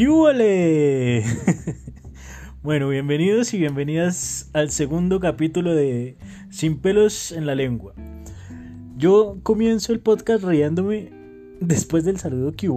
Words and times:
¡Qué 0.00 0.08
bueno, 2.62 2.88
bienvenidos 2.88 3.52
y 3.52 3.58
bienvenidas 3.58 4.48
al 4.54 4.70
segundo 4.70 5.20
capítulo 5.20 5.74
de 5.74 6.16
Sin 6.48 6.78
pelos 6.78 7.32
en 7.32 7.44
la 7.44 7.54
lengua. 7.54 7.92
Yo 8.96 9.40
comienzo 9.42 9.92
el 9.92 10.00
podcast 10.00 10.42
riéndome 10.42 11.12
después 11.60 12.06
del 12.06 12.18
saludo 12.18 12.52
que 12.52 12.70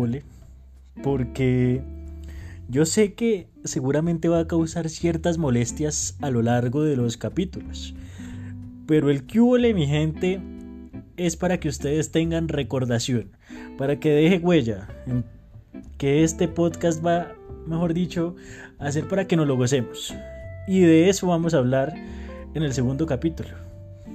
porque 1.02 1.82
yo 2.68 2.86
sé 2.86 3.14
que 3.14 3.48
seguramente 3.64 4.28
va 4.28 4.40
a 4.40 4.48
causar 4.48 4.90
ciertas 4.90 5.38
molestias 5.38 6.18
a 6.20 6.30
lo 6.30 6.42
largo 6.42 6.84
de 6.84 6.98
los 6.98 7.16
capítulos. 7.16 7.96
Pero 8.86 9.10
el 9.10 9.26
que 9.26 9.40
mi 9.74 9.88
gente, 9.88 10.42
es 11.16 11.38
para 11.38 11.62
que 11.62 11.70
ustedes 11.70 12.12
tengan 12.12 12.50
recordación, 12.50 13.32
para 13.78 13.98
que 14.02 14.10
deje 14.10 14.40
huella, 14.40 14.90
que 15.98 16.24
este 16.24 16.48
podcast 16.48 17.06
va, 17.06 17.34
mejor 17.68 17.94
dicho, 17.94 18.36
a 18.80 18.92
ser 18.92 19.08
para 19.08 19.28
que 19.28 19.36
nos 19.36 19.48
lo 19.48 19.56
gocemos. 19.56 20.14
Y 20.68 20.82
de 20.82 21.10
eso 21.10 21.28
vamos 21.28 21.54
a 21.54 21.58
hablar 21.58 21.94
en 22.54 22.64
el 22.64 22.74
segundo 22.74 23.06
capítulo. 23.06 23.50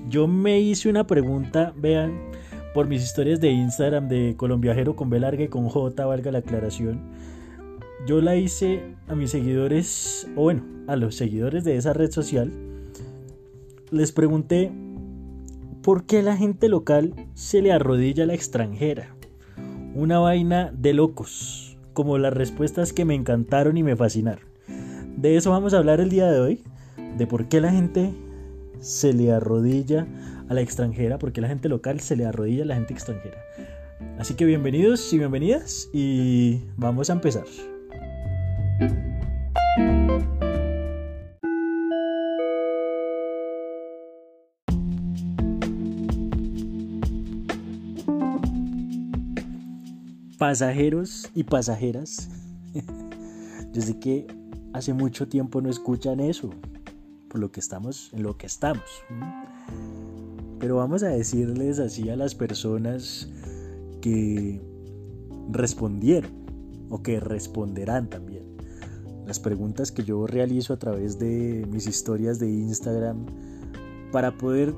Yo 0.09 0.27
me 0.27 0.61
hice 0.61 0.89
una 0.89 1.07
pregunta, 1.07 1.73
vean, 1.77 2.31
por 2.75 2.87
mis 2.87 3.03
historias 3.03 3.41
de 3.41 3.51
Instagram 3.51 4.09
de 4.09 4.34
Colombiajero 4.37 4.97
con 4.97 5.11
B 5.11 5.21
larga 5.21 5.45
y 5.45 5.48
con 5.48 5.69
J, 5.69 6.07
valga 6.07 6.33
la 6.33 6.39
aclaración. 6.39 7.01
Yo 8.06 8.20
la 8.20 8.37
hice 8.37 8.95
a 9.09 9.15
mis 9.15 9.31
seguidores, 9.31 10.29
o 10.37 10.43
bueno, 10.43 10.62
a 10.87 10.97
los 10.97 11.17
seguidores 11.17 11.65
de 11.65 11.77
esa 11.77 11.93
red 11.93 12.11
social. 12.11 12.53
Les 13.91 14.12
pregunté 14.12 14.70
¿Por 15.89 16.05
qué 16.05 16.23
la 16.23 16.37
gente 16.37 16.69
local 16.69 17.15
se 17.33 17.62
le 17.62 17.73
arrodilla 17.73 18.25
a 18.25 18.27
la 18.27 18.34
extranjera? 18.34 19.15
Una 19.98 20.20
vaina 20.20 20.70
de 20.73 20.95
locos, 20.95 21.77
como 21.93 22.19
las 22.19 22.33
respuestas 22.33 22.93
que 22.93 23.05
me 23.05 23.17
encantaron 23.17 23.77
y 23.77 23.83
me 23.83 23.97
fascinaron. 23.97 24.45
De 25.17 25.36
eso 25.36 25.50
vamos 25.50 25.75
a 25.75 25.78
hablar 25.78 25.98
el 25.98 26.09
día 26.09 26.31
de 26.31 26.39
hoy, 26.39 26.62
de 27.17 27.27
por 27.27 27.48
qué 27.48 27.61
la 27.61 27.73
gente 27.73 28.12
se 28.78 29.12
le 29.12 29.33
arrodilla 29.33 30.06
a 30.48 30.55
la 30.55 30.61
extranjera, 30.61 31.19
por 31.19 31.33
qué 31.33 31.41
la 31.41 31.48
gente 31.48 31.69
local 31.69 31.98
se 31.98 32.14
le 32.14 32.27
arrodilla 32.27 32.62
a 32.62 32.67
la 32.67 32.75
gente 32.77 32.95
extranjera. 32.95 33.39
Así 34.20 34.34
que 34.34 34.45
bienvenidos 34.45 35.12
y 35.12 35.19
bienvenidas 35.19 35.91
y 35.92 36.62
vamos 36.77 37.11
a 37.11 37.14
empezar. 37.14 37.47
Pasajeros 50.39 51.28
y 51.34 51.44
pasajeras. 51.44 52.28
Yo 53.72 53.83
sé 53.83 53.98
que 53.98 54.27
hace 54.72 54.95
mucho 54.95 55.28
tiempo 55.28 55.61
no 55.61 55.69
escuchan 55.69 56.20
eso, 56.20 56.50
por 57.28 57.41
lo 57.41 57.50
que 57.50 57.61
estamos 57.61 58.11
en 58.12 58.22
lo 58.22 58.39
que 58.39 58.47
estamos. 58.47 58.84
Pero 60.61 60.77
vamos 60.77 61.03
a 61.03 61.08
decirles 61.08 61.78
así 61.80 62.08
a 62.08 62.17
las 62.17 62.34
personas 62.34 63.28
que 64.00 64.62
respondieron 65.50 66.30
o 66.89 67.02
que 67.02 67.20
responderán 67.20 68.08
también. 68.08 68.45
Las 69.27 69.41
preguntas 69.41 69.92
que 69.92 70.05
yo 70.05 70.27
realizo 70.27 70.73
a 70.73 70.78
través 70.78 71.19
de 71.19 71.67
mis 71.70 71.86
historias 71.86 72.39
de 72.39 72.48
Instagram 72.48 73.27
para 74.11 74.39
poder 74.39 74.73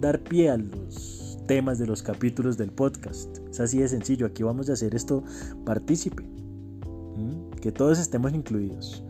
dar 0.00 0.20
pie 0.20 0.48
a 0.48 0.56
los 0.56 1.21
temas 1.46 1.78
de 1.78 1.86
los 1.86 2.02
capítulos 2.02 2.56
del 2.56 2.70
podcast. 2.70 3.38
Es 3.50 3.60
así 3.60 3.78
de 3.78 3.88
sencillo, 3.88 4.26
aquí 4.26 4.42
vamos 4.42 4.70
a 4.70 4.74
hacer 4.74 4.94
esto 4.94 5.22
partícipe. 5.64 6.24
Que 7.60 7.70
todos 7.70 8.00
estemos 8.00 8.34
incluidos. 8.34 9.04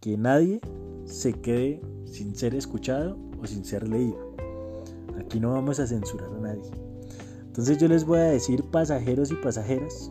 Que 0.00 0.16
nadie 0.16 0.60
se 1.04 1.34
quede 1.34 1.82
sin 2.06 2.34
ser 2.34 2.54
escuchado 2.54 3.18
o 3.42 3.46
sin 3.46 3.64
ser 3.64 3.86
leído. 3.86 4.34
Aquí 5.18 5.38
no 5.38 5.52
vamos 5.52 5.78
a 5.78 5.86
censurar 5.86 6.30
a 6.30 6.40
nadie. 6.40 6.70
Entonces 7.46 7.76
yo 7.78 7.88
les 7.88 8.04
voy 8.04 8.20
a 8.20 8.24
decir 8.24 8.62
pasajeros 8.64 9.30
y 9.30 9.34
pasajeras 9.34 10.10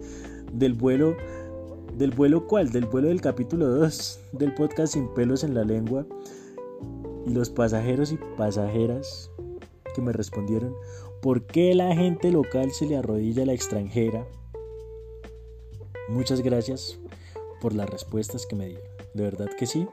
del 0.52 0.74
vuelo 0.74 1.14
del 1.96 2.12
vuelo 2.12 2.46
cuál? 2.46 2.70
Del 2.70 2.86
vuelo 2.86 3.08
del 3.08 3.20
capítulo 3.20 3.66
2 3.66 4.20
del 4.32 4.54
podcast 4.54 4.94
Sin 4.94 5.08
pelos 5.14 5.44
en 5.44 5.54
la 5.54 5.64
lengua. 5.64 6.06
Y 7.26 7.30
los 7.30 7.50
pasajeros 7.50 8.10
y 8.10 8.18
pasajeras 8.36 9.30
me 10.00 10.12
respondieron, 10.12 10.74
¿por 11.20 11.46
qué 11.46 11.74
la 11.74 11.94
gente 11.94 12.30
local 12.30 12.70
se 12.70 12.86
le 12.86 12.96
arrodilla 12.96 13.42
a 13.42 13.46
la 13.46 13.52
extranjera? 13.52 14.26
Muchas 16.08 16.40
gracias 16.40 16.98
por 17.60 17.74
las 17.74 17.90
respuestas 17.90 18.46
que 18.46 18.56
me 18.56 18.66
dieron, 18.68 18.84
de 19.14 19.22
verdad 19.22 19.48
que 19.58 19.66
sí. 19.66 19.86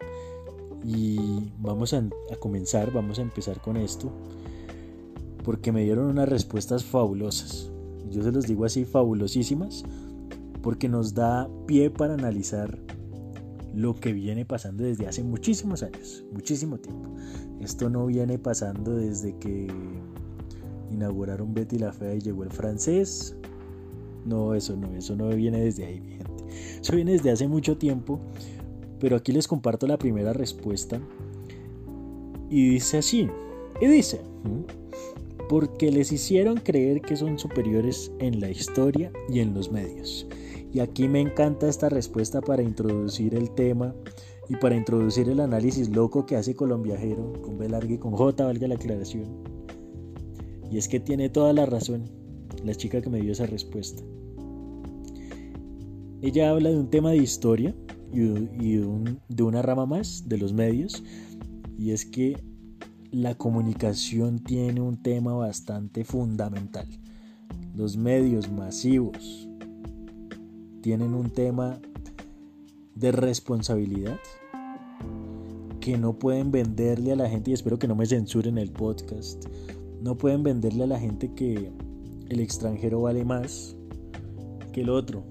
Y 0.83 1.51
vamos 1.57 1.93
a, 1.93 2.03
a 2.31 2.35
comenzar, 2.39 2.91
vamos 2.91 3.19
a 3.19 3.23
empezar 3.23 3.59
con 3.59 3.77
esto, 3.77 4.11
porque 5.43 5.71
me 5.71 5.83
dieron 5.83 6.05
unas 6.05 6.29
respuestas 6.29 6.83
fabulosas. 6.83 7.71
Yo 8.09 8.21
se 8.21 8.31
los 8.31 8.45
digo 8.45 8.65
así, 8.65 8.85
fabulosísimas, 8.85 9.83
porque 10.61 10.87
nos 10.87 11.13
da 11.13 11.49
pie 11.65 11.89
para 11.89 12.13
analizar 12.13 12.79
lo 13.75 13.93
que 13.93 14.13
viene 14.13 14.45
pasando 14.45 14.83
desde 14.83 15.05
hace 15.07 15.23
muchísimos 15.23 15.83
años, 15.83 16.25
muchísimo 16.31 16.77
tiempo. 16.77 17.09
Esto 17.59 17.89
no 17.89 18.05
viene 18.05 18.39
pasando 18.39 18.95
desde 18.95 19.37
que 19.37 19.67
inauguraron 20.91 21.53
Betty 21.53 21.77
la 21.77 21.91
Fea 21.91 22.15
y 22.15 22.21
llegó 22.21 22.43
el 22.43 22.51
francés. 22.51 23.35
No, 24.25 24.55
eso 24.55 24.75
no, 24.75 24.95
eso 24.95 25.15
no 25.15 25.29
viene 25.29 25.59
desde 25.59 25.85
ahí, 25.85 25.99
mi 25.99 26.11
gente. 26.13 26.45
Eso 26.81 26.95
viene 26.95 27.11
desde 27.11 27.31
hace 27.31 27.47
mucho 27.47 27.77
tiempo, 27.77 28.19
pero 28.99 29.17
aquí 29.17 29.31
les 29.31 29.47
comparto 29.47 29.87
la 29.87 29.97
primera 29.97 30.31
respuesta. 30.31 30.99
Y 32.49 32.69
dice 32.69 32.99
así, 32.99 33.27
y 33.81 33.87
dice, 33.87 34.21
porque 35.49 35.91
les 35.91 36.11
hicieron 36.11 36.57
creer 36.57 37.01
que 37.01 37.17
son 37.17 37.37
superiores 37.37 38.11
en 38.19 38.39
la 38.39 38.49
historia 38.49 39.11
y 39.29 39.39
en 39.39 39.53
los 39.53 39.71
medios. 39.71 40.27
Y 40.75 40.81
aquí 40.81 41.07
me 41.07 41.21
encanta 41.21 41.69
esta 41.69 41.87
respuesta 41.87 42.41
para 42.41 42.61
introducir 42.61 43.33
el 43.33 43.49
tema 43.51 43.95
y 44.49 44.57
para 44.57 44.75
introducir 44.75 45.29
el 45.29 45.39
análisis 45.39 45.87
loco 45.87 46.25
que 46.25 46.35
hace 46.35 46.53
Colombiajero 46.53 47.31
con 47.41 47.57
B 47.57 47.69
larga 47.69 47.93
y 47.93 47.97
con 47.97 48.11
J, 48.11 48.43
valga 48.43 48.67
la 48.67 48.75
aclaración. 48.75 49.41
Y 50.69 50.77
es 50.77 50.89
que 50.89 50.99
tiene 50.99 51.29
toda 51.29 51.53
la 51.53 51.65
razón 51.65 52.03
la 52.61 52.75
chica 52.75 52.99
que 53.01 53.09
me 53.09 53.21
dio 53.21 53.31
esa 53.31 53.45
respuesta. 53.45 54.03
Ella 56.21 56.49
habla 56.49 56.71
de 56.71 56.77
un 56.77 56.89
tema 56.89 57.11
de 57.11 57.19
historia 57.19 57.73
y, 58.11 58.19
de, 58.19 59.17
de 59.29 59.43
una 59.43 59.61
rama 59.61 59.85
más 59.85 60.27
de 60.27 60.37
los 60.37 60.51
medios, 60.51 61.05
y 61.77 61.91
es 61.91 62.03
que 62.05 62.35
la 63.11 63.35
comunicación 63.35 64.39
tiene 64.39 64.81
un 64.81 65.01
tema 65.01 65.35
bastante 65.35 66.03
fundamental. 66.03 66.89
Los 67.73 67.95
medios 67.95 68.51
masivos, 68.51 69.47
tienen 70.85 71.15
un 71.15 71.31
tema 71.31 71.79
de 72.93 73.11
responsabilidad 73.11 74.19
que 75.79 75.97
no 75.97 76.19
pueden 76.19 76.51
venderle 76.51 77.11
a 77.11 77.15
la 77.15 77.27
gente, 77.27 77.49
y 77.49 77.53
espero 77.55 77.79
que 77.79 77.87
no 77.87 77.95
me 77.95 78.05
censuren 78.05 78.59
el 78.59 78.69
podcast, 78.69 79.47
no 80.03 80.15
pueden 80.15 80.43
venderle 80.43 80.83
a 80.83 80.87
la 80.87 80.99
gente 80.99 81.33
que 81.33 81.71
el 82.29 82.39
extranjero 82.39 83.01
vale 83.01 83.25
más 83.25 83.75
que 84.73 84.81
el 84.81 84.91
otro. 84.91 85.23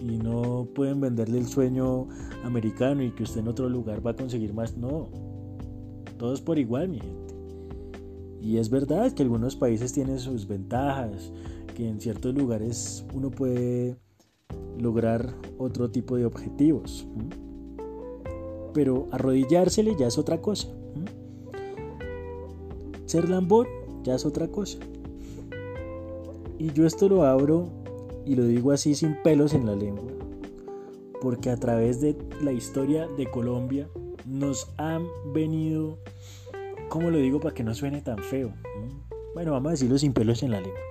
Y 0.00 0.18
no 0.18 0.66
pueden 0.74 1.00
venderle 1.00 1.38
el 1.38 1.46
sueño 1.46 2.08
americano 2.42 3.04
y 3.04 3.12
que 3.12 3.22
usted 3.22 3.42
en 3.42 3.46
otro 3.46 3.68
lugar 3.68 4.04
va 4.04 4.10
a 4.10 4.16
conseguir 4.16 4.52
más. 4.52 4.76
No, 4.76 5.08
todos 6.18 6.40
por 6.40 6.58
igual, 6.58 6.88
mi 6.88 6.98
gente. 6.98 7.34
Y 8.42 8.56
es 8.56 8.70
verdad 8.70 9.12
que 9.12 9.22
algunos 9.22 9.54
países 9.54 9.92
tienen 9.92 10.18
sus 10.18 10.48
ventajas, 10.48 11.30
que 11.80 11.88
en 11.88 11.98
ciertos 11.98 12.34
lugares 12.34 13.06
uno 13.14 13.30
puede 13.30 13.96
lograr 14.78 15.34
otro 15.56 15.90
tipo 15.90 16.14
de 16.16 16.26
objetivos. 16.26 17.06
Pero 18.74 19.08
arrodillársele 19.12 19.96
ya 19.98 20.08
es 20.08 20.18
otra 20.18 20.42
cosa. 20.42 20.68
Ser 23.06 23.30
lambón 23.30 23.66
ya 24.04 24.14
es 24.14 24.26
otra 24.26 24.48
cosa. 24.48 24.78
Y 26.58 26.70
yo 26.72 26.84
esto 26.86 27.08
lo 27.08 27.24
abro 27.24 27.70
y 28.26 28.34
lo 28.34 28.44
digo 28.44 28.72
así 28.72 28.94
sin 28.94 29.16
pelos 29.22 29.54
en 29.54 29.64
la 29.64 29.74
lengua. 29.74 30.12
Porque 31.22 31.48
a 31.48 31.56
través 31.56 32.02
de 32.02 32.14
la 32.42 32.52
historia 32.52 33.08
de 33.08 33.24
Colombia 33.30 33.88
nos 34.26 34.68
han 34.76 35.06
venido, 35.32 35.96
¿cómo 36.90 37.08
lo 37.08 37.16
digo 37.16 37.40
para 37.40 37.54
que 37.54 37.64
no 37.64 37.74
suene 37.74 38.02
tan 38.02 38.18
feo? 38.18 38.52
Bueno, 39.32 39.52
vamos 39.52 39.68
a 39.68 39.70
decirlo 39.72 39.96
sin 39.96 40.12
pelos 40.12 40.42
en 40.42 40.50
la 40.50 40.60
lengua 40.60 40.89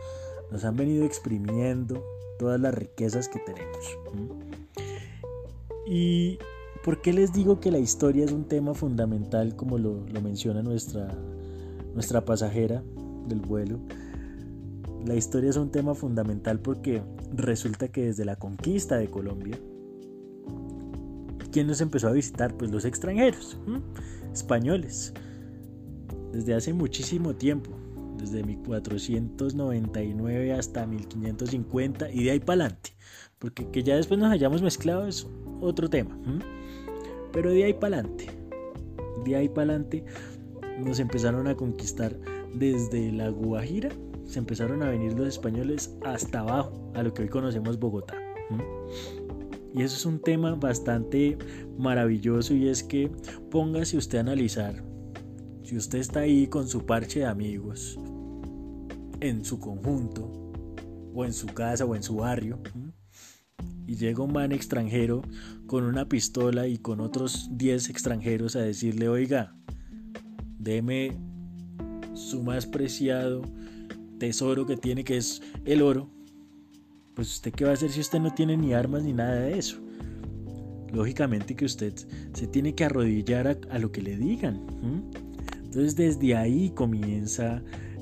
nos 0.52 0.64
han 0.66 0.76
venido 0.76 1.06
exprimiendo 1.06 2.04
todas 2.38 2.60
las 2.60 2.74
riquezas 2.74 3.28
que 3.30 3.40
tenemos. 3.40 3.98
¿Y 5.88 6.38
por 6.84 7.02
qué 7.02 7.14
les 7.14 7.34
digo 7.34 7.60
que 7.60 7.72
la 7.72 7.80
historia 7.80 8.26
es 8.26 8.32
un 8.32 8.46
tema 8.46 8.74
fundamental 8.74 9.56
como 9.56 9.78
lo, 9.78 10.06
menciona 10.22 10.62
nuestra, 10.62 11.08
nuestra 11.94 12.26
pasajera 12.26 12.84
del 13.28 13.40
vuelo? 13.40 13.80
la 15.06 15.16
historia 15.16 15.50
es 15.50 15.58
un 15.58 15.72
tema 15.72 15.96
fundamental 15.96 16.60
porque 16.60 17.02
resulta 17.34 17.88
que 17.88 18.06
desde 18.06 18.26
la 18.26 18.36
conquista 18.36 18.98
de 18.98 19.08
Colombia, 19.08 19.58
¿quién 21.52 21.68
nos 21.68 21.82
empezó 21.82 22.08
a 22.10 22.12
visitar? 22.12 22.56
Pues 22.56 22.72
los 22.72 22.86
extranjeros, 22.86 23.58
españoles, 24.34 25.14
desde 26.32 26.54
hace 26.54 26.74
muchísimo 26.74 27.36
tiempo, 27.36 27.72
desde 28.20 28.44
1499 28.44 30.54
hasta 30.54 30.86
1550 30.86 32.12
y 32.12 32.24
de 32.24 32.32
ahí 32.32 32.40
para 32.40 32.66
adelante, 32.66 32.92
porque 33.40 33.70
que 33.70 33.84
ya 33.84 33.96
después 33.96 34.20
nos 34.20 34.32
hayamos 34.32 34.62
mezclado 34.62 35.08
es 35.08 35.28
otro 35.62 35.90
tema, 35.90 36.18
pero 37.32 37.52
de 37.52 37.64
ahí 37.64 37.74
para 37.74 38.00
adelante, 38.00 38.28
de 39.26 39.36
ahí 39.36 39.50
para 39.50 39.74
adelante 39.74 40.06
nos 40.80 41.00
empezaron 41.00 41.48
a 41.48 41.56
conquistar 41.56 42.16
desde 42.54 43.12
la 43.12 43.30
Guajira, 43.30 43.90
se 44.26 44.40
empezaron 44.40 44.84
a 44.84 44.90
venir 44.90 45.14
los 45.14 45.28
españoles 45.28 45.96
hasta 46.06 46.42
abajo, 46.42 46.92
a 46.96 47.04
lo 47.04 47.14
que 47.14 47.24
hoy 47.24 47.30
conocemos 47.30 47.80
Bogotá. 47.80 48.16
Y 49.74 49.84
eso 49.84 49.96
es 49.96 50.06
un 50.06 50.20
tema 50.20 50.56
bastante 50.56 51.38
maravilloso 51.78 52.54
y 52.54 52.70
es 52.70 52.84
que 52.84 53.12
póngase 53.52 53.98
usted 53.98 54.18
a 54.18 54.22
analizar, 54.22 54.84
si 55.70 55.78
usted 55.78 56.00
está 56.00 56.22
ahí 56.22 56.48
con 56.48 56.68
su 56.68 56.84
parche 56.84 57.20
de 57.20 57.26
amigos, 57.28 58.00
en 59.20 59.46
su 59.46 59.60
conjunto, 59.60 60.52
o 61.14 61.26
en 61.26 61.32
su 61.32 61.46
casa, 61.46 61.86
o 61.86 61.96
en 61.96 62.02
su 62.02 62.16
barrio, 62.16 62.60
y 63.86 63.96
llega 63.96 64.24
un 64.24 64.34
man 64.34 64.52
extranjero 64.52 65.22
con 65.68 65.84
una 65.84 66.10
pistola 66.10 66.68
y 66.68 66.80
con 66.80 67.00
otros 67.00 67.50
10 67.52 67.90
extranjeros 67.90 68.56
a 68.56 68.62
decirle, 68.62 69.10
oiga, 69.10 69.56
deme 70.58 71.16
su 72.16 72.42
más 72.42 72.66
preciado 72.66 73.44
tesoro 74.18 74.66
que 74.66 74.76
tiene, 74.76 75.04
que 75.04 75.18
es 75.18 75.40
el 75.66 75.84
oro, 75.84 76.10
pues 77.14 77.36
usted 77.36 77.54
qué 77.54 77.66
va 77.66 77.72
a 77.72 77.74
hacer 77.76 77.92
si 77.92 78.00
usted 78.00 78.20
no 78.20 78.34
tiene 78.34 78.58
ni 78.58 78.74
armas 78.74 79.04
ni 79.04 79.14
nada 79.14 79.36
de 79.36 79.60
eso. 79.60 79.78
Lógicamente 80.92 81.56
que 81.56 81.66
usted 81.66 81.94
se 82.34 82.48
tiene 82.48 82.74
que 82.74 82.86
arrodillar 82.86 83.60
a, 83.70 83.78
lo 83.78 83.92
que 83.92 84.02
le 84.02 84.18
digan. 84.18 84.66
Entonces 85.70 85.96
desde 85.96 86.36
ahí 86.36 86.72
comienza 86.72 87.62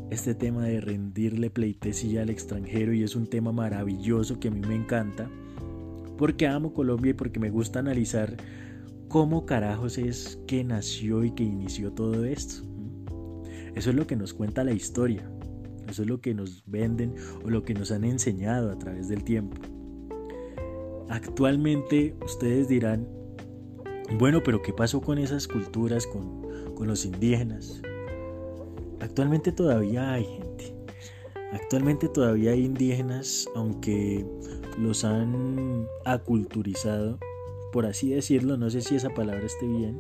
este 0.10 0.34
tema 0.34 0.64
de 0.64 0.80
rendirle 0.80 1.50
pleitesía 1.50 2.22
al 2.22 2.30
extranjero 2.30 2.94
y 2.94 3.04
es 3.04 3.14
un 3.14 3.28
tema 3.28 3.52
maravilloso 3.52 4.40
que 4.40 4.48
a 4.48 4.52
mí 4.52 4.62
me 4.62 4.74
encanta 4.74 5.30
porque 6.18 6.48
amo 6.48 6.74
Colombia 6.74 7.10
y 7.10 7.14
porque 7.14 7.42
me 7.42 7.50
gusta 7.50 7.80
analizar 7.80 8.38
cómo 9.10 9.46
carajos 9.46 9.98
es 9.98 10.40
que 10.48 10.64
nació 10.64 11.26
y 11.26 11.32
que 11.32 11.44
inició 11.44 11.92
todo 11.92 12.24
esto. 12.24 12.64
Eso 13.76 13.90
es 13.90 13.96
lo 13.98 14.08
que 14.08 14.16
nos 14.16 14.34
cuenta 14.34 14.64
la 14.64 14.72
historia, 14.72 15.30
eso 15.90 16.04
es 16.04 16.08
lo 16.08 16.22
que 16.22 16.34
nos 16.34 16.64
venden 16.68 17.16
o 17.44 17.50
lo 17.50 17.64
que 17.64 17.74
nos 17.74 17.92
han 17.92 18.06
enseñado 18.06 18.72
a 18.72 18.80
través 18.80 19.10
del 19.10 19.26
tiempo. 19.26 19.58
Actualmente 21.10 22.16
ustedes 22.24 22.70
dirán, 22.70 23.17
bueno, 24.16 24.42
pero 24.42 24.62
¿qué 24.62 24.72
pasó 24.72 25.02
con 25.02 25.18
esas 25.18 25.48
culturas, 25.48 26.08
con, 26.08 26.88
los 26.88 27.06
indígenas? 27.06 27.82
Actualmente 29.02 29.52
todavía 29.52 30.14
hay 30.14 30.26
gente. 30.26 30.74
Actualmente 31.52 32.08
todavía 32.08 32.52
hay 32.52 32.66
indígenas, 32.66 33.48
aunque 33.56 34.26
los 34.78 35.04
han 35.04 35.88
aculturizado, 36.06 37.20
por 37.74 37.86
así 37.86 38.10
decirlo, 38.12 38.58
no 38.58 38.70
sé 38.70 38.82
si 38.82 38.96
esa 38.96 39.10
palabra 39.10 39.46
esté 39.46 39.68
bien, 39.68 40.00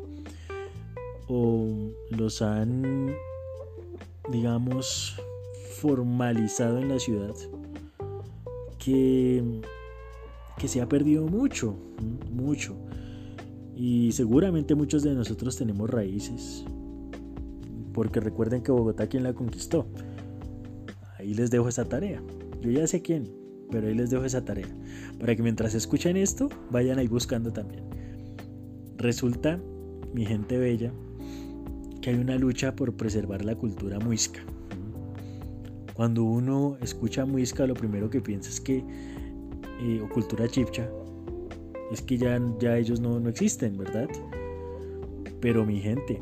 o 1.28 1.92
los 2.10 2.42
han, 2.42 3.14
digamos, 4.30 5.22
formalizado 5.80 6.80
en 6.80 6.90
la 6.90 7.00
ciudad, 7.00 7.36
que, 8.78 9.62
que 10.58 10.68
se 10.68 10.82
ha 10.82 10.88
perdido 10.88 11.26
mucho, 11.28 11.76
mucho. 12.32 12.76
Y 13.78 14.12
seguramente 14.12 14.74
muchos 14.74 15.04
de 15.04 15.14
nosotros 15.14 15.56
tenemos 15.56 15.88
raíces, 15.88 16.66
porque 17.94 18.20
recuerden 18.20 18.64
que 18.64 18.72
Bogotá 18.72 19.06
quien 19.06 19.22
la 19.22 19.34
conquistó. 19.34 19.86
Ahí 21.20 21.36
les 21.36 21.52
dejo 21.52 21.70
esa 21.70 21.86
tarea. 21.86 22.24
Yo 22.60 22.72
ya 22.72 22.88
sé 22.88 23.04
quién, 23.04 23.32
pero 23.70 23.88
ahí 23.88 23.94
les 23.94 24.10
dejo 24.10 24.26
esa 24.26 24.44
tarea. 24.44 24.68
Para 25.20 25.36
que 25.36 25.44
mientras 25.44 25.76
escuchen 25.76 26.18
esto, 26.18 26.50
vayan 26.72 26.98
ahí 26.98 27.08
buscando 27.08 27.54
también. 27.54 27.84
Resulta, 28.98 29.62
mi 30.12 30.26
gente 30.26 30.58
bella, 30.58 30.92
que 32.02 32.10
hay 32.10 32.16
una 32.16 32.36
lucha 32.36 32.76
por 32.76 32.96
preservar 32.96 33.46
la 33.46 33.56
cultura 33.56 34.00
muisca. 34.00 34.40
Cuando 35.94 36.24
uno 36.24 36.78
escucha 36.82 37.26
muisca, 37.26 37.68
lo 37.68 37.76
primero 37.76 38.10
que 38.10 38.22
piensa 38.22 38.50
es 38.50 38.60
que, 38.60 38.84
eh, 39.82 40.02
o 40.04 40.10
cultura 40.10 40.48
chipcha, 40.48 40.90
es 41.92 42.02
que 42.02 42.18
ya, 42.18 42.40
ya 42.60 42.78
ellos 42.78 43.00
no, 43.00 43.20
no 43.20 43.30
existen, 43.30 43.78
¿verdad? 43.78 44.10
Pero 45.40 45.66
mi 45.66 45.80
gente, 45.80 46.20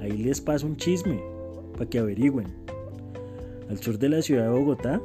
ahí 0.00 0.18
les 0.18 0.40
paso 0.40 0.66
un 0.66 0.76
chisme 0.76 1.20
para 1.72 1.88
que 1.88 1.98
averigüen. 1.98 2.48
Al 3.68 3.78
sur 3.78 3.98
de 3.98 4.08
la 4.08 4.22
ciudad 4.22 4.44
de 4.44 4.58
Bogotá 4.58 5.00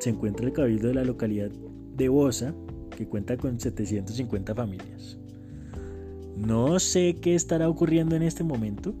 se 0.00 0.10
encuentra 0.10 0.46
el 0.46 0.52
cabildo 0.52 0.88
de 0.88 0.94
la 0.94 1.04
localidad 1.04 1.50
de 1.96 2.08
Bosa, 2.08 2.54
que 2.96 3.06
cuenta 3.06 3.36
con 3.36 3.58
750 3.58 4.54
familias. 4.54 5.18
No 6.36 6.78
sé 6.78 7.16
qué 7.20 7.34
estará 7.34 7.68
ocurriendo 7.68 8.14
en 8.14 8.22
este 8.22 8.44
momento, 8.44 8.94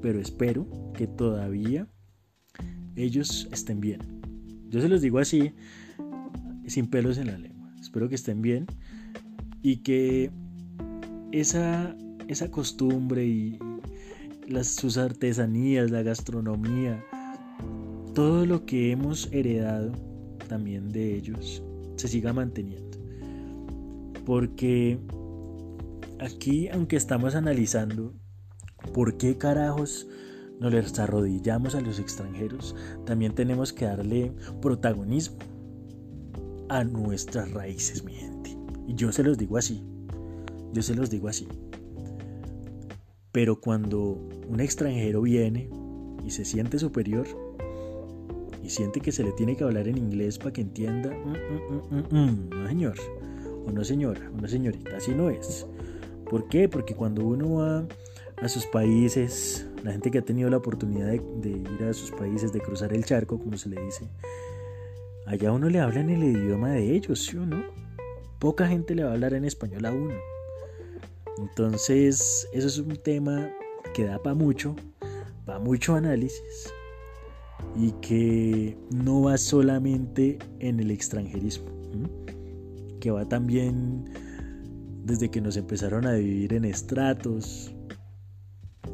pero 0.00 0.20
espero 0.20 0.66
que 0.96 1.06
todavía 1.06 1.88
ellos 2.94 3.48
estén 3.52 3.80
bien. 3.80 4.00
Yo 4.68 4.80
se 4.80 4.88
los 4.88 5.00
digo 5.02 5.18
así, 5.18 5.52
sin 6.66 6.88
pelos 6.88 7.18
en 7.18 7.26
la 7.26 7.38
lengua. 7.38 7.53
Espero 7.94 8.08
que 8.08 8.16
estén 8.16 8.42
bien 8.42 8.66
y 9.62 9.76
que 9.84 10.32
esa, 11.30 11.94
esa 12.26 12.50
costumbre 12.50 13.24
y 13.24 13.56
las, 14.48 14.66
sus 14.66 14.98
artesanías, 14.98 15.92
la 15.92 16.02
gastronomía, 16.02 17.04
todo 18.12 18.46
lo 18.46 18.66
que 18.66 18.90
hemos 18.90 19.32
heredado 19.32 19.92
también 20.48 20.90
de 20.90 21.14
ellos 21.14 21.62
se 21.94 22.08
siga 22.08 22.32
manteniendo. 22.32 22.98
Porque 24.26 24.98
aquí, 26.18 26.68
aunque 26.70 26.96
estamos 26.96 27.36
analizando 27.36 28.12
por 28.92 29.16
qué 29.18 29.38
carajos 29.38 30.08
nos 30.58 30.72
les 30.72 30.98
arrodillamos 30.98 31.76
a 31.76 31.80
los 31.80 32.00
extranjeros, 32.00 32.74
también 33.06 33.36
tenemos 33.36 33.72
que 33.72 33.84
darle 33.84 34.32
protagonismo 34.60 35.53
a 36.68 36.84
nuestras 36.84 37.50
raíces, 37.52 38.04
mi 38.04 38.14
gente. 38.14 38.56
Y 38.86 38.94
yo 38.94 39.12
se 39.12 39.22
los 39.22 39.38
digo 39.38 39.56
así, 39.56 39.82
yo 40.72 40.82
se 40.82 40.94
los 40.94 41.10
digo 41.10 41.28
así. 41.28 41.48
Pero 43.32 43.60
cuando 43.60 44.20
un 44.48 44.60
extranjero 44.60 45.22
viene 45.22 45.68
y 46.24 46.30
se 46.30 46.44
siente 46.44 46.78
superior, 46.78 47.26
y 48.64 48.70
siente 48.70 49.00
que 49.00 49.12
se 49.12 49.22
le 49.22 49.32
tiene 49.32 49.56
que 49.56 49.64
hablar 49.64 49.88
en 49.88 49.98
inglés 49.98 50.38
para 50.38 50.52
que 50.52 50.62
entienda, 50.62 51.10
mm, 51.10 51.94
mm, 51.94 52.16
mm, 52.16 52.50
no 52.50 52.68
señor, 52.68 52.94
o 53.66 53.70
no 53.70 53.84
señora, 53.84 54.30
o 54.34 54.40
no 54.40 54.48
señorita, 54.48 54.96
así 54.96 55.12
no 55.14 55.28
es. 55.28 55.66
¿Por 56.30 56.48
qué? 56.48 56.68
Porque 56.68 56.94
cuando 56.94 57.26
uno 57.26 57.56
va 57.56 57.86
a 58.38 58.48
sus 58.48 58.64
países, 58.66 59.66
la 59.82 59.92
gente 59.92 60.10
que 60.10 60.18
ha 60.18 60.22
tenido 60.22 60.48
la 60.48 60.56
oportunidad 60.56 61.08
de, 61.08 61.50
ir 61.50 61.84
a 61.84 61.92
sus 61.92 62.10
países, 62.10 62.52
de 62.52 62.60
cruzar 62.60 62.94
el 62.94 63.04
charco, 63.04 63.38
como 63.38 63.58
se 63.58 63.68
le 63.68 63.80
dice, 63.82 64.08
allá 65.26 65.52
uno 65.52 65.68
le 65.68 65.80
habla 65.80 66.00
en 66.00 66.10
el 66.10 66.24
idioma 66.24 66.70
de 66.70 66.94
ellos, 66.94 67.24
¿sí 67.24 67.36
o 67.36 67.46
no? 67.46 67.62
Poca 68.38 68.66
gente 68.66 68.94
le 68.94 69.04
va 69.04 69.10
a 69.10 69.12
hablar 69.14 69.34
en 69.34 69.44
español 69.44 69.86
a 69.86 69.92
uno. 69.92 70.14
Entonces, 71.38 72.48
eso 72.52 72.66
es 72.66 72.78
un 72.78 72.96
tema 72.96 73.50
que 73.92 74.04
da 74.04 74.22
para 74.22 74.34
mucho, 74.34 74.76
para 75.44 75.58
mucho 75.58 75.94
análisis 75.94 76.72
y 77.76 77.92
que 78.00 78.76
no 78.90 79.22
va 79.22 79.36
solamente 79.38 80.38
en 80.60 80.80
el 80.80 80.90
extranjerismo, 80.90 81.66
que 83.00 83.10
va 83.10 83.28
también 83.28 84.04
desde 85.04 85.30
que 85.30 85.40
nos 85.40 85.56
empezaron 85.56 86.06
a 86.06 86.14
vivir 86.14 86.54
en 86.54 86.64
estratos 86.64 87.74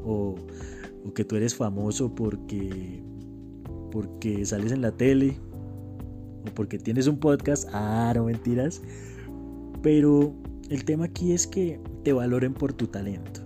o, 0.05 0.35
que 1.15 1.25
tú 1.25 1.37
eres 1.37 1.57
famoso 1.57 2.15
porque, 2.15 3.03
porque 3.91 4.45
sales 4.47 4.71
en 4.71 4.81
la 4.81 4.93
tele 4.93 5.37
o 6.47 6.55
porque 6.55 6.79
tienes 6.79 7.07
un 7.07 7.19
podcast, 7.19 7.69
ah, 7.73 8.13
no 8.15 8.25
mentiras, 8.25 8.83
pero 9.83 10.35
el 10.69 10.85
tema 10.85 11.07
aquí 11.07 11.33
es 11.33 11.47
que 11.47 11.81
te 12.05 12.13
valoren 12.13 12.55
por 12.55 12.73
tu 12.73 12.87
talento. 12.87 13.41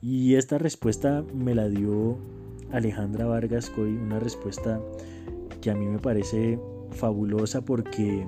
Y 0.00 0.34
esta 0.34 0.58
respuesta 0.58 1.24
me 1.34 1.54
la 1.54 1.68
dio 1.68 2.18
Alejandra 2.72 3.26
Vargas 3.26 3.70
Coy, 3.70 3.92
una 3.92 4.18
respuesta 4.18 4.80
que 5.60 5.70
a 5.70 5.74
mí 5.74 5.86
me 5.86 5.98
parece 5.98 6.58
fabulosa 6.90 7.64
porque 7.64 8.26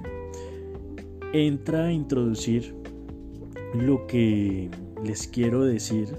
entra 1.33 1.87
a 1.87 1.93
introducir 1.93 2.75
lo 3.75 4.07
que 4.07 4.71
les 5.05 5.27
quiero 5.27 5.65
decir 5.65 6.15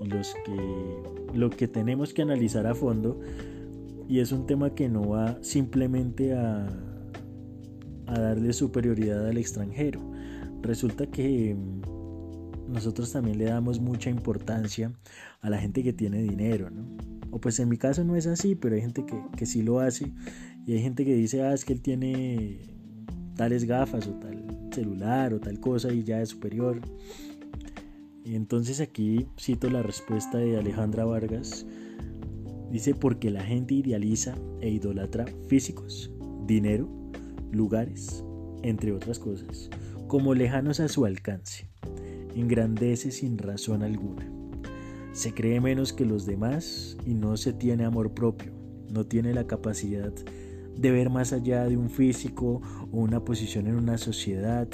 los 0.00 0.34
que, 0.44 1.36
lo 1.36 1.50
que 1.50 1.68
tenemos 1.68 2.14
que 2.14 2.22
analizar 2.22 2.66
a 2.66 2.74
fondo. 2.74 3.20
Y 4.08 4.20
es 4.20 4.32
un 4.32 4.46
tema 4.46 4.74
que 4.74 4.88
no 4.88 5.08
va 5.08 5.38
simplemente 5.42 6.34
a, 6.34 6.66
a 8.08 8.18
darle 8.18 8.52
superioridad 8.52 9.26
al 9.26 9.38
extranjero. 9.38 10.00
Resulta 10.62 11.06
que 11.06 11.54
mm, 11.54 12.72
nosotros 12.72 13.12
también 13.12 13.38
le 13.38 13.44
damos 13.44 13.80
mucha 13.80 14.10
importancia 14.10 14.92
a 15.40 15.50
la 15.50 15.58
gente 15.58 15.82
que 15.82 15.92
tiene 15.92 16.22
dinero, 16.22 16.70
¿no? 16.70 16.84
O 17.30 17.40
pues 17.40 17.60
en 17.60 17.68
mi 17.68 17.76
caso 17.76 18.04
no 18.04 18.16
es 18.16 18.26
así, 18.26 18.54
pero 18.54 18.74
hay 18.74 18.80
gente 18.80 19.04
que, 19.04 19.22
que 19.36 19.46
sí 19.46 19.62
lo 19.62 19.80
hace. 19.80 20.12
Y 20.66 20.72
hay 20.72 20.82
gente 20.82 21.04
que 21.04 21.14
dice, 21.14 21.42
ah, 21.42 21.52
es 21.52 21.64
que 21.64 21.74
él 21.74 21.82
tiene 21.82 22.60
tales 23.36 23.64
gafas 23.64 24.06
o 24.06 24.14
tal 24.14 24.44
celular 24.72 25.34
o 25.34 25.40
tal 25.40 25.60
cosa 25.60 25.92
y 25.92 26.04
ya 26.04 26.20
es 26.20 26.30
superior. 26.30 26.80
Entonces 28.24 28.80
aquí 28.80 29.26
cito 29.38 29.70
la 29.70 29.82
respuesta 29.82 30.38
de 30.38 30.58
Alejandra 30.58 31.04
Vargas. 31.04 31.66
Dice, 32.70 32.94
porque 32.94 33.30
la 33.30 33.42
gente 33.42 33.74
idealiza 33.74 34.34
e 34.60 34.68
idolatra 34.68 35.24
físicos, 35.48 36.10
dinero, 36.46 36.86
lugares, 37.52 38.24
entre 38.62 38.92
otras 38.92 39.18
cosas, 39.18 39.70
como 40.06 40.34
lejanos 40.34 40.80
a 40.80 40.88
su 40.88 41.04
alcance. 41.04 41.68
Engrandece 42.34 43.10
sin 43.10 43.38
razón 43.38 43.82
alguna. 43.82 44.30
Se 45.12 45.32
cree 45.32 45.60
menos 45.60 45.92
que 45.92 46.04
los 46.04 46.26
demás 46.26 46.96
y 47.04 47.14
no 47.14 47.36
se 47.36 47.52
tiene 47.52 47.84
amor 47.84 48.12
propio, 48.12 48.52
no 48.90 49.06
tiene 49.06 49.34
la 49.34 49.46
capacidad 49.46 50.12
de 50.78 50.92
ver 50.92 51.10
más 51.10 51.32
allá 51.32 51.64
de 51.64 51.76
un 51.76 51.90
físico 51.90 52.62
o 52.92 52.96
una 52.96 53.24
posición 53.24 53.66
en 53.66 53.74
una 53.74 53.98
sociedad. 53.98 54.68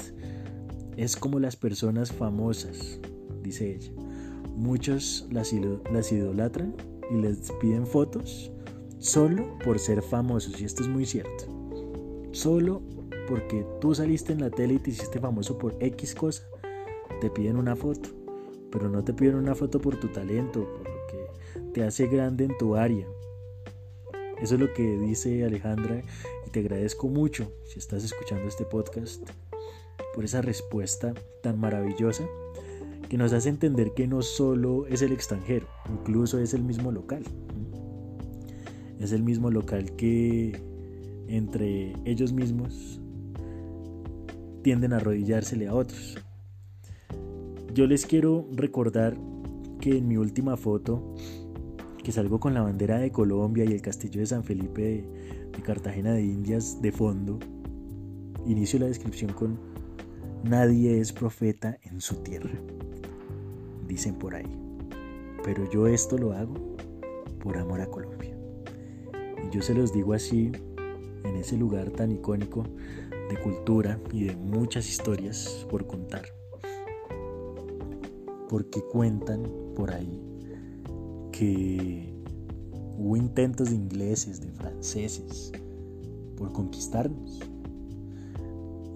Es 0.97 1.15
como 1.15 1.39
las 1.39 1.55
personas 1.55 2.11
famosas, 2.11 2.99
dice 3.41 3.75
ella. 3.75 3.91
Muchos 4.55 5.27
las, 5.31 5.51
las 5.91 6.11
idolatran 6.11 6.75
y 7.11 7.15
les 7.15 7.51
piden 7.59 7.87
fotos 7.87 8.51
solo 8.99 9.57
por 9.63 9.79
ser 9.79 10.01
famosos, 10.01 10.61
y 10.61 10.65
esto 10.65 10.83
es 10.83 10.89
muy 10.89 11.05
cierto. 11.05 11.54
Solo 12.35 12.81
porque 13.27 13.65
tú 13.79 13.95
saliste 13.95 14.33
en 14.33 14.41
la 14.41 14.49
tele 14.49 14.75
y 14.75 14.79
te 14.79 14.91
hiciste 14.91 15.19
famoso 15.19 15.57
por 15.57 15.75
X 15.79 16.13
cosa, 16.13 16.43
te 17.21 17.29
piden 17.29 17.57
una 17.57 17.75
foto 17.75 18.09
pero 18.77 18.89
no 18.89 19.05
te 19.05 19.13
piden 19.13 19.35
una 19.35 19.55
foto 19.55 19.79
por 19.79 19.97
tu 19.97 20.09
talento, 20.09 20.65
por 20.65 20.89
lo 20.89 21.07
que 21.07 21.71
te 21.71 21.83
hace 21.83 22.07
grande 22.07 22.43
en 22.43 22.57
tu 22.57 22.75
área. 22.75 23.07
Eso 24.41 24.55
es 24.55 24.59
lo 24.59 24.73
que 24.73 24.97
dice 24.97 25.45
Alejandra 25.45 26.01
y 26.45 26.49
te 26.49 26.59
agradezco 26.59 27.07
mucho 27.07 27.49
si 27.63 27.79
estás 27.79 28.03
escuchando 28.03 28.45
este 28.49 28.65
podcast 28.65 29.23
por 30.13 30.25
esa 30.25 30.41
respuesta 30.41 31.13
tan 31.41 31.57
maravillosa 31.57 32.27
que 33.07 33.17
nos 33.17 33.31
hace 33.31 33.47
entender 33.47 33.93
que 33.93 34.07
no 34.07 34.21
solo 34.21 34.87
es 34.87 35.01
el 35.01 35.13
extranjero, 35.13 35.67
incluso 35.89 36.37
es 36.39 36.53
el 36.53 36.63
mismo 36.63 36.91
local. 36.91 37.23
Es 38.99 39.13
el 39.13 39.23
mismo 39.23 39.51
local 39.51 39.95
que 39.95 40.61
entre 41.27 41.93
ellos 42.05 42.33
mismos 42.33 43.01
tienden 44.63 44.93
a 44.93 44.97
arrodillársele 44.97 45.67
a 45.67 45.75
otros. 45.75 46.17
Yo 47.73 47.87
les 47.87 48.05
quiero 48.05 48.47
recordar 48.53 49.17
que 49.79 49.97
en 49.97 50.07
mi 50.07 50.17
última 50.17 50.57
foto, 50.57 51.13
que 52.03 52.11
salgo 52.11 52.39
con 52.39 52.53
la 52.53 52.61
bandera 52.61 52.97
de 52.97 53.11
Colombia 53.11 53.65
y 53.65 53.73
el 53.73 53.81
castillo 53.81 54.21
de 54.21 54.25
San 54.25 54.43
Felipe 54.43 54.81
de, 55.51 55.61
Cartagena 55.61 56.13
de 56.13 56.23
Indias 56.23 56.81
de 56.81 56.91
fondo, 56.91 57.37
inicio 58.45 58.79
la 58.79 58.87
descripción 58.87 59.33
con 59.33 59.59
Nadie 60.43 60.99
es 60.99 61.11
profeta 61.11 61.77
en 61.83 62.01
su 62.01 62.15
tierra, 62.17 62.59
dicen 63.87 64.15
por 64.15 64.35
ahí. 64.35 64.51
Pero 65.43 65.69
yo 65.71 65.87
esto 65.87 66.17
lo 66.17 66.33
hago 66.33 66.55
por 67.39 67.57
amor 67.57 67.81
a 67.81 67.87
Colombia. 67.87 68.35
Y 69.43 69.55
yo 69.55 69.61
se 69.61 69.73
los 69.73 69.93
digo 69.93 70.13
así, 70.13 70.51
en 71.25 71.35
ese 71.35 71.57
lugar 71.57 71.89
tan 71.91 72.11
icónico 72.11 72.63
de 73.29 73.37
cultura 73.41 73.99
y 74.11 74.25
de 74.25 74.35
muchas 74.35 74.87
historias 74.87 75.65
por 75.69 75.85
contar 75.87 76.25
porque 78.49 78.81
cuentan 78.83 79.43
por 79.75 79.91
ahí 79.91 80.21
que 81.31 82.13
hubo 82.97 83.17
intentos 83.17 83.69
de 83.69 83.75
ingleses, 83.75 84.39
de 84.39 84.51
franceses, 84.51 85.51
por 86.37 86.53
conquistarnos. 86.53 87.39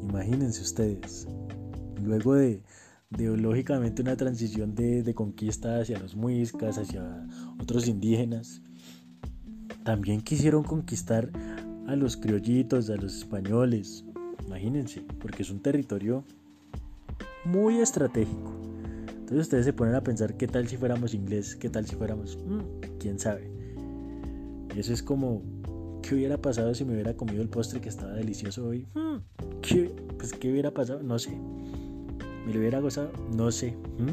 Imagínense 0.01 0.61
ustedes, 0.61 1.27
luego 2.01 2.35
de, 2.35 2.61
lógicamente 3.09 4.01
una 4.01 4.15
transición 4.15 4.75
de, 4.75 5.03
de, 5.03 5.13
conquista 5.13 5.79
hacia 5.79 5.99
los 5.99 6.15
muiscas, 6.15 6.77
hacia 6.77 7.27
otros 7.59 7.87
indígenas, 7.87 8.61
también 9.83 10.21
quisieron 10.21 10.63
conquistar 10.63 11.31
a 11.89 11.95
los 11.95 12.17
criollitos, 12.17 12.89
a 12.91 12.95
los 12.97 13.17
españoles. 13.17 14.05
Imagínense, 14.45 15.01
porque 15.19 15.41
es 15.41 15.49
un 15.49 15.59
territorio 15.59 16.23
muy 17.45 17.79
estratégico. 17.79 18.53
Entonces 19.07 19.39
ustedes 19.39 19.65
se 19.65 19.73
ponen 19.73 19.95
a 19.95 20.03
pensar 20.03 20.37
qué 20.37 20.47
tal 20.47 20.67
si 20.67 20.77
fuéramos 20.77 21.15
ingleses, 21.15 21.55
qué 21.55 21.67
tal 21.67 21.87
si 21.87 21.95
fuéramos, 21.95 22.37
mm, 22.45 22.97
quién 22.99 23.17
sabe. 23.17 23.49
Eso 24.75 24.93
es 24.93 25.01
como, 25.01 25.41
¿qué 26.03 26.13
hubiera 26.13 26.39
pasado 26.39 26.75
si 26.75 26.85
me 26.85 26.93
hubiera 26.93 27.15
comido 27.15 27.41
el 27.41 27.49
postre 27.49 27.81
que 27.81 27.89
estaba 27.89 28.13
delicioso 28.13 28.67
hoy? 28.67 28.85
Mm, 28.93 29.17
¿qué, 29.63 29.91
pues, 30.17 30.33
¿qué 30.33 30.51
hubiera 30.51 30.71
pasado? 30.71 31.01
No 31.01 31.17
sé. 31.17 31.31
¿Me 32.45 32.53
lo 32.53 32.59
hubiera 32.59 32.79
gozado? 32.81 33.11
No 33.35 33.51
sé. 33.51 33.75
Mm. 33.97 34.11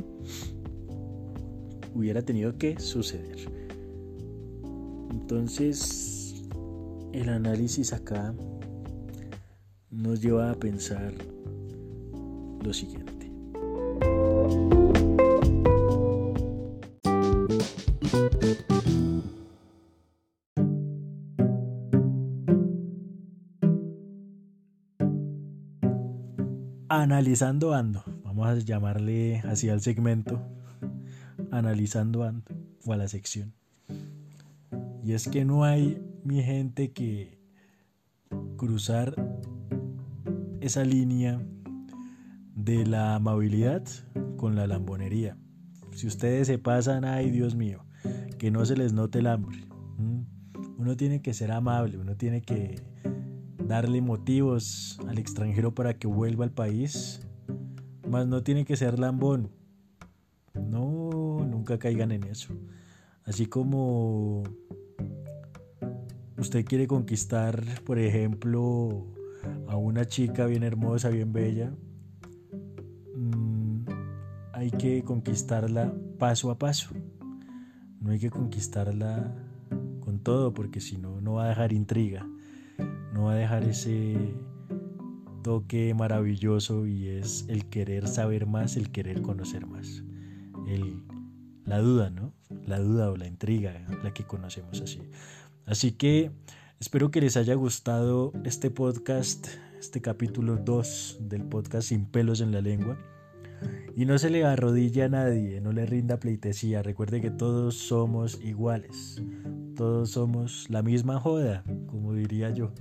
Hubiera 1.94 2.22
tenido 2.22 2.56
que 2.56 2.80
suceder. 2.80 3.36
Entonces, 5.10 6.15
el 7.16 7.30
análisis 7.30 7.92
acá 7.94 8.34
nos 9.90 10.20
lleva 10.20 10.50
a 10.50 10.54
pensar 10.54 11.12
lo 12.62 12.74
siguiente. 12.74 13.32
Analizando 26.88 27.72
ando, 27.72 28.04
vamos 28.24 28.46
a 28.46 28.54
llamarle 28.58 29.38
así 29.46 29.70
al 29.70 29.80
segmento, 29.80 30.42
analizando 31.50 32.24
ando 32.24 32.54
o 32.84 32.92
a 32.92 32.96
la 32.96 33.08
sección. 33.08 33.54
Y 35.02 35.12
es 35.12 35.28
que 35.28 35.44
no 35.44 35.64
hay, 35.64 36.02
mi 36.26 36.42
gente, 36.42 36.90
que 36.92 37.38
cruzar 38.56 39.14
esa 40.60 40.84
línea 40.84 41.40
de 42.54 42.84
la 42.84 43.14
amabilidad 43.14 43.84
con 44.36 44.56
la 44.56 44.66
lambonería. 44.66 45.38
Si 45.92 46.06
ustedes 46.06 46.48
se 46.48 46.58
pasan, 46.58 47.04
ay 47.04 47.30
Dios 47.30 47.54
mío, 47.54 47.84
que 48.38 48.50
no 48.50 48.64
se 48.64 48.76
les 48.76 48.92
note 48.92 49.20
el 49.20 49.28
hambre. 49.28 49.68
Uno 50.78 50.96
tiene 50.96 51.22
que 51.22 51.32
ser 51.32 51.52
amable, 51.52 51.96
uno 51.96 52.16
tiene 52.16 52.42
que 52.42 52.82
darle 53.64 54.00
motivos 54.00 54.98
al 55.06 55.18
extranjero 55.18 55.74
para 55.74 55.94
que 55.94 56.06
vuelva 56.06 56.44
al 56.44 56.52
país, 56.52 57.26
más 58.08 58.26
no 58.26 58.42
tiene 58.42 58.64
que 58.64 58.76
ser 58.76 58.98
lambón. 58.98 59.50
No, 60.54 61.46
nunca 61.46 61.78
caigan 61.78 62.10
en 62.10 62.24
eso. 62.24 62.54
Así 63.24 63.46
como 63.46 64.42
usted 66.38 66.64
quiere 66.64 66.86
conquistar, 66.86 67.62
por 67.84 67.98
ejemplo, 67.98 69.06
a 69.68 69.76
una 69.76 70.06
chica 70.06 70.46
bien 70.46 70.62
hermosa, 70.62 71.08
bien 71.08 71.32
bella, 71.32 71.72
mm, 73.14 73.84
hay 74.52 74.70
que 74.70 75.02
conquistarla 75.04 75.94
paso 76.18 76.50
a 76.50 76.58
paso. 76.58 76.90
No 78.00 78.12
hay 78.12 78.18
que 78.18 78.30
conquistarla 78.30 79.34
con 80.00 80.20
todo 80.20 80.54
porque 80.54 80.80
si 80.80 80.96
no, 80.96 81.20
no 81.20 81.34
va 81.34 81.46
a 81.46 81.48
dejar 81.48 81.72
intriga 81.72 82.26
no 83.16 83.24
va 83.24 83.32
a 83.32 83.36
dejar 83.36 83.64
ese 83.64 84.34
toque 85.42 85.94
maravilloso 85.94 86.86
y 86.86 87.08
es 87.08 87.46
el 87.48 87.64
querer 87.64 88.08
saber 88.08 88.46
más, 88.46 88.76
el 88.76 88.90
querer 88.90 89.22
conocer 89.22 89.66
más. 89.66 90.04
El, 90.68 91.02
la 91.64 91.78
duda, 91.78 92.10
¿no? 92.10 92.34
La 92.66 92.78
duda 92.78 93.10
o 93.10 93.16
la 93.16 93.26
intriga, 93.26 93.86
la 94.02 94.12
que 94.12 94.24
conocemos 94.24 94.82
así. 94.82 95.00
Así 95.66 95.90
que 95.90 96.30
espero 96.78 97.10
que 97.10 97.20
les 97.20 97.36
haya 97.36 97.54
gustado 97.54 98.32
este 98.44 98.70
podcast, 98.70 99.48
este 99.80 100.00
capítulo 100.00 100.58
2 100.58 101.18
del 101.22 101.42
podcast 101.42 101.88
Sin 101.88 102.06
pelos 102.06 102.40
en 102.40 102.52
la 102.52 102.60
lengua. 102.60 102.96
Y 103.96 104.04
no 104.04 104.16
se 104.18 104.30
le 104.30 104.44
arrodilla 104.44 105.06
a 105.06 105.08
nadie, 105.08 105.60
no 105.60 105.72
le 105.72 105.84
rinda 105.84 106.20
pleitesía. 106.20 106.84
Recuerde 106.84 107.20
que 107.20 107.32
todos 107.32 107.74
somos 107.74 108.40
iguales. 108.44 109.20
Todos 109.74 110.10
somos 110.10 110.70
la 110.70 110.82
misma 110.82 111.18
joda, 111.18 111.64
como 111.88 112.14
diría 112.14 112.50
yo. 112.50 112.72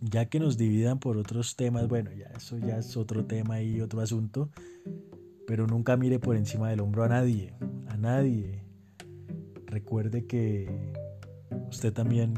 Ya 0.00 0.26
que 0.26 0.38
nos 0.38 0.56
dividan 0.56 1.00
por 1.00 1.16
otros 1.16 1.56
temas, 1.56 1.88
bueno, 1.88 2.12
ya 2.12 2.26
eso 2.26 2.58
ya 2.58 2.78
es 2.78 2.96
otro 2.96 3.24
tema 3.24 3.60
y 3.60 3.80
otro 3.80 4.00
asunto. 4.02 4.50
Pero 5.48 5.66
nunca 5.66 5.96
mire 5.96 6.20
por 6.20 6.36
encima 6.36 6.70
del 6.70 6.78
hombro 6.78 7.02
a 7.02 7.08
nadie, 7.08 7.54
a 7.88 7.96
nadie. 7.96 8.62
Recuerde 9.66 10.26
que 10.26 10.94
usted 11.68 11.92
también 11.92 12.34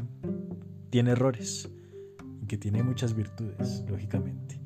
tiene 0.89 1.11
errores 1.11 1.69
y 2.41 2.47
que 2.47 2.57
tiene 2.57 2.83
muchas 2.83 3.15
virtudes, 3.15 3.83
lógicamente. 3.87 4.59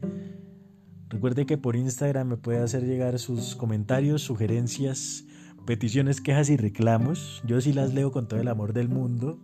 Recuerde 1.10 1.46
que 1.46 1.58
por 1.58 1.76
Instagram 1.76 2.30
me 2.30 2.38
puede 2.38 2.60
hacer 2.60 2.86
llegar 2.86 3.20
sus 3.20 3.56
comentarios, 3.56 4.22
sugerencias, 4.22 5.26
peticiones, 5.66 6.22
quejas 6.22 6.50
y 6.50 6.58
reclamos. 6.58 7.44
Yo 7.46 7.60
sí 7.62 7.74
las 7.74 7.94
leo 7.94 8.12
con 8.12 8.28
todo 8.28 8.40
el 8.40 8.48
amor 8.48 8.74
del 8.74 8.90
mundo, 8.90 9.40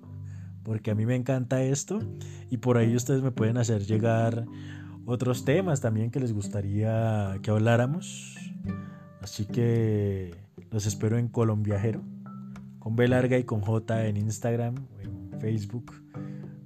porque 0.64 0.92
a 0.92 0.96
mí 0.96 1.06
me 1.06 1.16
encanta 1.16 1.62
esto. 1.64 2.00
Y 2.50 2.58
por 2.58 2.78
ahí 2.78 2.96
ustedes 2.96 3.22
me 3.22 3.32
pueden 3.32 3.58
hacer 3.58 3.86
llegar 3.86 4.46
otros 5.06 5.46
temas 5.46 5.82
también 5.82 6.12
que 6.12 6.20
les 6.20 6.34
gustaría 6.34 7.38
que 7.42 7.52
habláramos. 7.52 8.36
Así 9.22 9.46
que 9.46 10.36
los 10.72 10.86
espero 10.86 11.18
en 11.18 11.28
Colombiajero, 11.28 12.02
con 12.80 12.96
B 12.96 13.08
larga 13.08 13.38
y 13.38 13.44
con 13.44 13.62
J 13.62 14.08
en 14.08 14.18
Instagram, 14.18 14.76
Facebook 15.40 15.94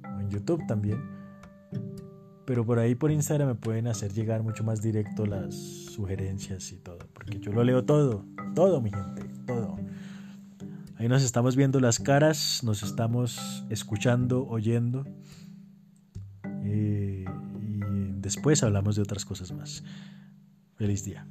o 0.04 0.20
en 0.20 0.30
YouTube 0.30 0.66
también. 0.68 1.00
Pero 2.46 2.66
por 2.66 2.80
ahí 2.80 2.96
por 2.96 3.12
Instagram 3.12 3.50
me 3.50 3.56
pueden 3.56 3.88
hacer 3.88 4.14
llegar 4.14 4.44
mucho 4.44 4.64
más 4.64 4.82
directo 4.82 5.26
las 5.26 5.56
sugerencias 5.56 6.72
y 6.72 6.78
todo, 6.78 7.00
porque 7.14 7.40
yo 7.40 7.52
lo 7.52 7.64
leo 7.64 7.86
todo, 7.86 8.26
todo 8.56 8.82
mi 8.82 8.92
gente, 8.92 9.24
todo. 9.46 9.78
Ahí 10.98 11.08
nos 11.08 11.24
estamos 11.24 11.56
viendo 11.56 11.80
las 11.80 12.00
caras, 12.00 12.62
nos 12.64 12.84
estamos 12.84 13.66
escuchando, 13.70 14.46
oyendo. 14.48 15.06
Eh, 16.64 17.26
y 17.60 18.20
después 18.20 18.62
hablamos 18.64 18.96
de 18.96 19.02
otras 19.02 19.26
cosas 19.26 19.52
más. 19.52 19.84
Feliz 20.76 21.04
día. 21.04 21.26